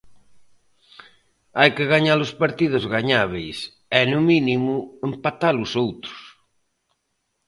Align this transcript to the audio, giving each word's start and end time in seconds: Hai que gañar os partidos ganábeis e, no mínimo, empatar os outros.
Hai 1.59 1.69
que 1.75 1.89
gañar 1.93 2.19
os 2.25 2.31
partidos 2.41 2.83
ganábeis 2.95 3.57
e, 3.99 4.01
no 4.11 4.19
mínimo, 4.29 4.73
empatar 5.07 5.55
os 5.63 5.71
outros. 5.85 6.19